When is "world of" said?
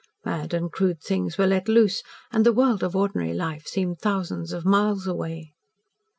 2.51-2.95